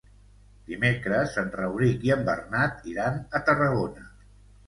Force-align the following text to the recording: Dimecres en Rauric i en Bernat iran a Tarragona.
Dimecres 0.69 1.35
en 1.41 1.51
Rauric 1.57 2.07
i 2.09 2.13
en 2.15 2.25
Bernat 2.29 2.89
iran 2.93 3.19
a 3.41 3.45
Tarragona. 3.51 4.09